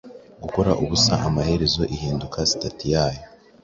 [0.43, 3.23] Gukora ubusa amaherezo ihinduka stati yayo,